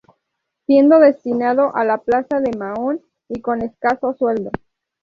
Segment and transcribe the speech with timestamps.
[0.65, 4.49] Siendo destinado a la plaza de Mahón y con escaso sueldo.